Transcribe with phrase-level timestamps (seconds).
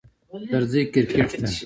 [0.51, 1.47] درځی کرکټ ته